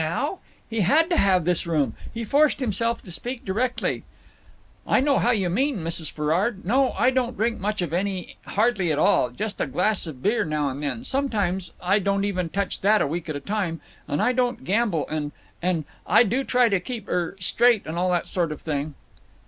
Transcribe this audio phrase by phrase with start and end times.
[0.00, 0.38] Now!
[0.70, 1.96] He had to have this room.
[2.14, 4.04] He forced himself to speak directly.
[4.86, 6.08] "I know how you mean, Mrs.
[6.08, 6.64] Ferrard.
[6.64, 10.68] No, I don't drink much of any—hardly at all; just a glass of beer now
[10.68, 13.80] and then; sometimes I don't even touch that a week at a time.
[14.06, 18.94] And I don't gamble and—and I do try to keep—er—straight—and all that sort of thing."